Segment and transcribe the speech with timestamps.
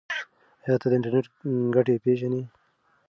[0.63, 1.27] ایا ته د انټرنیټ
[1.75, 2.41] ګټې پیژنې؟